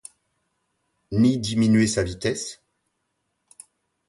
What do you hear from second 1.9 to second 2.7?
vitesse?